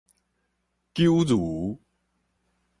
[0.95, 1.79] 九如